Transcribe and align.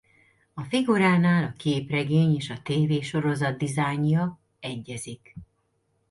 A 0.53 0.63
figuránál 0.63 1.43
a 1.43 1.53
képregény 1.57 2.35
és 2.35 2.49
a 2.49 2.61
tv-sorozat 2.61 3.57
dizájnja 3.57 4.39
egyezik. 4.59 5.35